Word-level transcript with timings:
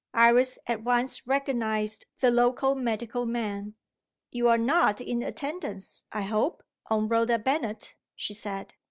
Iris 0.15 0.57
at 0.65 0.83
once 0.83 1.27
recognised 1.27 2.07
the 2.21 2.31
local 2.31 2.73
medical 2.73 3.27
man. 3.27 3.75
"You're 4.31 4.57
not 4.57 4.99
in 4.99 5.21
attendance, 5.21 6.05
I 6.11 6.23
hope, 6.23 6.63
on 6.89 7.07
Rhoda 7.07 7.37
Bennet?" 7.37 7.93
she 8.15 8.33
said. 8.33 8.73